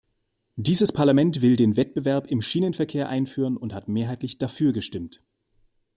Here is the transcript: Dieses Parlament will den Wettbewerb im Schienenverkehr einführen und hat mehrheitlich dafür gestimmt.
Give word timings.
Dieses 0.55 0.91
Parlament 0.91 1.43
will 1.43 1.55
den 1.57 1.77
Wettbewerb 1.77 2.25
im 2.25 2.41
Schienenverkehr 2.41 3.07
einführen 3.07 3.55
und 3.55 3.75
hat 3.75 3.87
mehrheitlich 3.87 4.39
dafür 4.39 4.73
gestimmt. 4.73 5.21